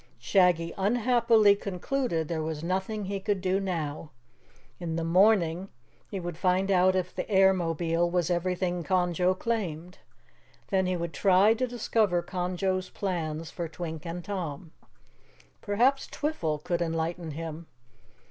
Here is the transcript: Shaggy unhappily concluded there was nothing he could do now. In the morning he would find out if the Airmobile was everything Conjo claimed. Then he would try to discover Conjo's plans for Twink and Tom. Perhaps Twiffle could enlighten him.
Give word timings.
Shaggy 0.17 0.73
unhappily 0.79 1.55
concluded 1.55 2.27
there 2.27 2.41
was 2.41 2.63
nothing 2.63 3.05
he 3.05 3.19
could 3.19 3.39
do 3.39 3.59
now. 3.59 4.09
In 4.79 4.95
the 4.95 5.03
morning 5.03 5.69
he 6.09 6.19
would 6.19 6.39
find 6.39 6.71
out 6.71 6.95
if 6.95 7.13
the 7.13 7.25
Airmobile 7.25 8.09
was 8.09 8.31
everything 8.31 8.83
Conjo 8.83 9.37
claimed. 9.37 9.99
Then 10.69 10.87
he 10.87 10.97
would 10.97 11.13
try 11.13 11.53
to 11.53 11.67
discover 11.67 12.23
Conjo's 12.23 12.89
plans 12.89 13.51
for 13.51 13.67
Twink 13.67 14.03
and 14.07 14.25
Tom. 14.25 14.71
Perhaps 15.61 16.07
Twiffle 16.07 16.63
could 16.63 16.81
enlighten 16.81 17.29
him. 17.29 17.67